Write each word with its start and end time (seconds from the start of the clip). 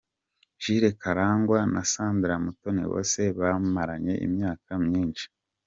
Jules 0.61 0.95
Karangwa 1.01 1.59
na 1.73 1.81
Sandra 1.91 2.35
Mutoniwase 2.43 3.23
bamaranye 3.39 4.13
imyaka 4.27 4.71
myinshi. 4.85 5.25